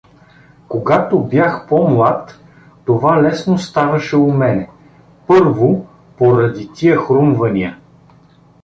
Когато 0.67 1.19
бях 1.23 1.67
по-млад, 1.67 2.39
това 2.85 3.21
лесно 3.23 3.57
ставаше 3.57 4.17
у 4.17 4.31
мене, 4.31 4.69
първо, 5.27 5.87
поради, 6.17 6.69
тия 6.75 6.97
хрумвания. 6.97 7.77